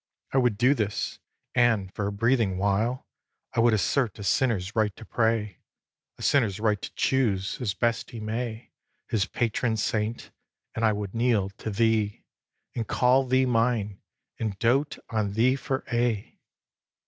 [0.33, 1.19] I would do this;
[1.53, 3.05] and, for a breathing while,
[3.53, 5.59] I would assert a sinner's right to pray,
[6.17, 8.71] A sinner's right to choose, as best he may,
[9.09, 10.31] His patron saint;
[10.73, 12.25] and I would kneel to thee,
[12.75, 14.01] And call thee mine,
[14.39, 16.39] and dote on thee for aye!